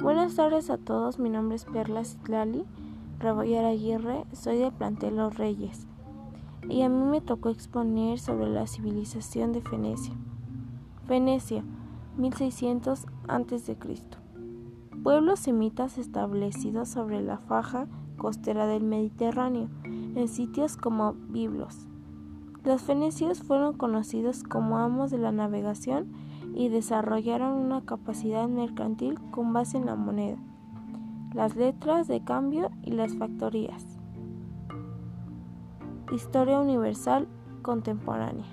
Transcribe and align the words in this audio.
Buenas 0.00 0.36
tardes 0.36 0.70
a 0.70 0.78
todos, 0.78 1.18
mi 1.18 1.28
nombre 1.28 1.56
es 1.56 1.64
Perla 1.64 2.04
Citlali 2.04 2.64
Rebollar 3.18 3.64
Aguirre, 3.64 4.26
soy 4.32 4.58
del 4.58 4.72
plantel 4.72 5.16
Los 5.16 5.36
Reyes 5.36 5.88
y 6.68 6.82
a 6.82 6.88
mí 6.88 7.02
me 7.02 7.20
tocó 7.20 7.48
exponer 7.48 8.20
sobre 8.20 8.48
la 8.48 8.68
civilización 8.68 9.52
de 9.52 9.60
Venecia. 9.60 10.14
Venecia, 11.08 11.64
1600 12.16 13.06
a.C. 13.26 13.76
Pueblos 15.02 15.40
semitas 15.40 15.98
establecidos 15.98 16.88
sobre 16.88 17.20
la 17.20 17.38
faja 17.38 17.88
costera 18.18 18.68
del 18.68 18.84
Mediterráneo, 18.84 19.68
en 19.82 20.28
sitios 20.28 20.76
como 20.76 21.14
Biblos. 21.14 21.88
Los 22.62 22.82
fenicios 22.82 23.42
fueron 23.42 23.76
conocidos 23.76 24.44
como 24.44 24.78
amos 24.78 25.10
de 25.10 25.18
la 25.18 25.32
navegación 25.32 26.12
y 26.58 26.70
desarrollaron 26.70 27.52
una 27.52 27.82
capacidad 27.82 28.48
mercantil 28.48 29.20
con 29.30 29.52
base 29.52 29.76
en 29.76 29.86
la 29.86 29.94
moneda, 29.94 30.38
las 31.32 31.54
letras 31.54 32.08
de 32.08 32.24
cambio 32.24 32.72
y 32.82 32.90
las 32.90 33.14
factorías. 33.14 33.96
Historia 36.12 36.58
universal 36.58 37.28
contemporánea. 37.62 38.46